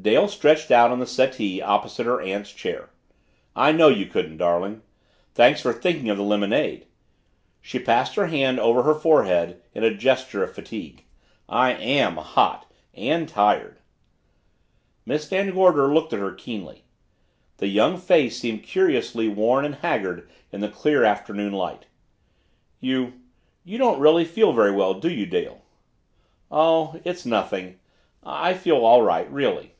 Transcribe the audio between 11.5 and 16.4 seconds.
AM hot and tired." Miss Van Gorder looked at her